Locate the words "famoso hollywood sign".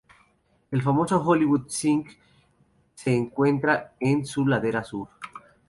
0.81-2.07